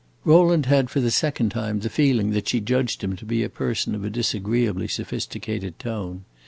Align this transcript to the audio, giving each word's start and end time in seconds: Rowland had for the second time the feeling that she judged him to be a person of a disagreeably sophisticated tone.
Rowland 0.25 0.65
had 0.65 0.89
for 0.89 0.99
the 0.99 1.11
second 1.11 1.49
time 1.51 1.81
the 1.81 1.87
feeling 1.87 2.31
that 2.31 2.47
she 2.49 2.59
judged 2.59 3.03
him 3.03 3.15
to 3.15 3.23
be 3.23 3.43
a 3.43 3.49
person 3.49 3.93
of 3.93 4.03
a 4.03 4.09
disagreeably 4.09 4.87
sophisticated 4.87 5.77
tone. 5.77 6.25